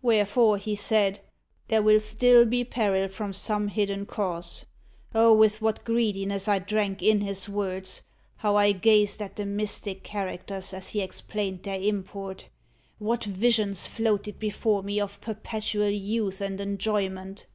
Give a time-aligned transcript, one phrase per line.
[0.00, 1.18] Wherefore, he said,
[1.66, 4.64] 'there will still be peril from some hidden cause.'
[5.12, 8.02] Oh, with what greediness I drank in his words!
[8.36, 12.48] How I gazed at the mystic characters, as he explained their import!
[13.00, 17.46] What visions floated before me of perpetual youth and enjoyment.